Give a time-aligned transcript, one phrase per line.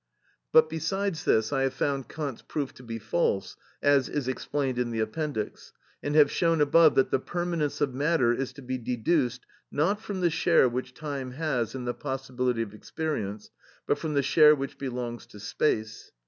[0.51, 4.89] But besides this, I have found Kant's proof to be false (as is explained in
[4.89, 9.45] the Appendix), and have shown above that the permanence of matter is to be deduced,
[9.71, 13.51] not from the share which time has in the possibility of experience,
[13.85, 16.11] but from the share which belongs to space.